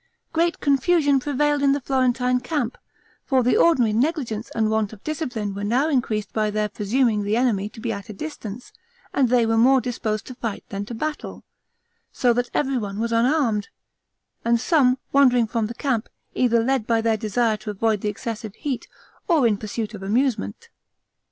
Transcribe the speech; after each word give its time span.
Great 0.33 0.59
confusion 0.59 1.19
prevailed 1.19 1.61
in 1.61 1.73
the 1.73 1.79
Florentine 1.79 2.39
camp, 2.39 2.75
for 3.23 3.43
the 3.43 3.55
ordinary 3.55 3.93
negligence 3.93 4.49
and 4.55 4.71
want 4.71 4.91
of 4.91 5.03
discipline 5.03 5.53
were 5.53 5.63
now 5.63 5.87
increased 5.89 6.33
by 6.33 6.49
their 6.49 6.67
presuming 6.67 7.21
the 7.21 7.37
enemy 7.37 7.69
to 7.69 7.79
be 7.79 7.91
at 7.93 8.09
a 8.09 8.13
distance, 8.13 8.73
and 9.13 9.29
they 9.29 9.45
were 9.45 9.59
more 9.59 9.79
disposed 9.79 10.25
to 10.25 10.33
fight 10.33 10.63
than 10.69 10.85
to 10.87 10.95
battle; 10.95 11.43
so 12.11 12.33
that 12.33 12.49
everyone 12.51 12.99
was 12.99 13.11
unarmed, 13.11 13.69
and 14.43 14.59
some 14.59 14.97
wandering 15.11 15.45
from 15.45 15.67
the 15.67 15.75
camp, 15.75 16.09
either 16.33 16.63
led 16.63 16.87
by 16.87 16.99
their 16.99 17.15
desire 17.15 17.55
to 17.55 17.69
avoid 17.69 18.01
the 18.01 18.09
excessive 18.09 18.55
heat, 18.55 18.87
or 19.27 19.45
in 19.45 19.55
pursuit 19.55 19.93
of 19.93 20.01
amusement. 20.01 20.69